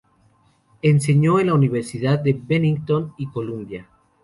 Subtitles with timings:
[0.81, 3.87] Enseñó en la Universidad de Bennington y Columbia.